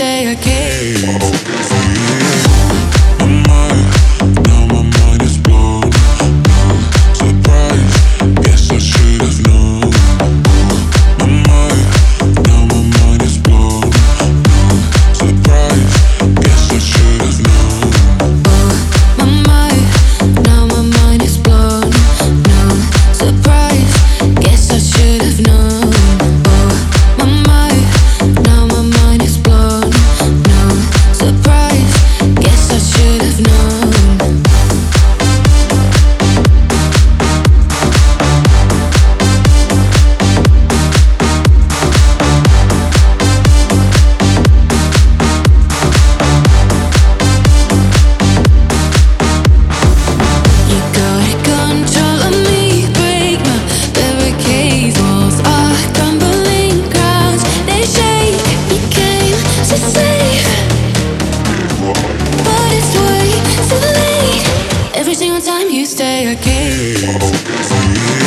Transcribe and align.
stay 0.00 0.28
a 0.28 0.32
okay. 0.32 1.99
yeah. 66.92 68.19